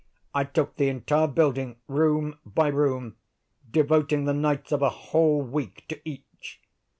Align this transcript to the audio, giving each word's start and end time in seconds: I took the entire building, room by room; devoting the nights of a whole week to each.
I 0.33 0.45
took 0.45 0.77
the 0.77 0.89
entire 0.89 1.27
building, 1.27 1.75
room 1.87 2.39
by 2.43 2.69
room; 2.69 3.17
devoting 3.69 4.25
the 4.25 4.33
nights 4.33 4.71
of 4.71 4.81
a 4.81 4.89
whole 4.89 5.43
week 5.43 5.85
to 5.89 6.01
each. 6.03 6.59